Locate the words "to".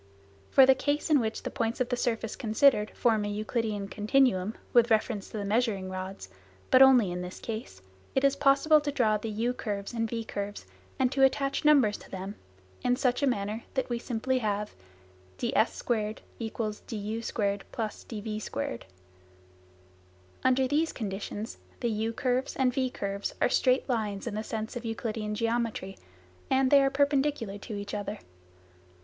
5.29-5.37, 8.81-8.91, 11.11-11.21, 11.97-12.09, 27.59-27.75